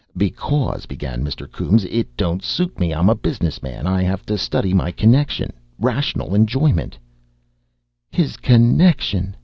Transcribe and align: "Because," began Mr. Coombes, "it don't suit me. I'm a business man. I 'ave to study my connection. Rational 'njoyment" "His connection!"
"Because," 0.17 0.87
began 0.87 1.23
Mr. 1.23 1.45
Coombes, 1.51 1.83
"it 1.85 2.17
don't 2.17 2.41
suit 2.43 2.79
me. 2.79 2.91
I'm 2.91 3.07
a 3.07 3.13
business 3.13 3.61
man. 3.61 3.85
I 3.85 4.03
'ave 4.09 4.23
to 4.25 4.35
study 4.35 4.73
my 4.73 4.91
connection. 4.91 5.51
Rational 5.77 6.29
'njoyment" 6.31 6.93
"His 8.19 8.35
connection!" 8.35 9.35